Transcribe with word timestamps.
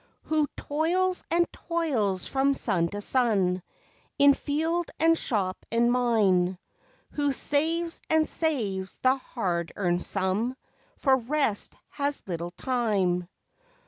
Who 0.23 0.47
toils 0.57 1.23
and 1.29 1.45
toils 1.53 2.25
from 2.27 2.55
sun 2.55 2.87
to 2.89 3.01
sun 3.01 3.61
In 4.17 4.33
field 4.33 4.89
and 4.99 5.15
shop 5.15 5.63
and 5.71 5.91
mine? 5.91 6.57
Who 7.11 7.31
saves 7.31 8.01
and 8.09 8.27
saves 8.27 8.97
the 9.03 9.17
hard 9.17 9.73
earned 9.75 10.03
sum, 10.03 10.57
For 10.97 11.17
rest 11.17 11.75
has 11.89 12.23
little 12.27 12.49
time? 12.49 13.29